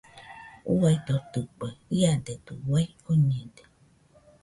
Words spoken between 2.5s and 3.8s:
uai oñede.